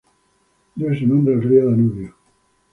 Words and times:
Debe 0.73 0.97
su 0.97 1.05
nombre 1.05 1.35
al 1.35 1.43
río 1.43 1.69
Danubio. 1.69 2.15